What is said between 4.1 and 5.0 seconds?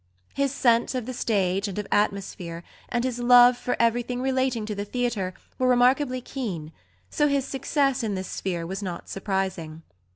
relating to the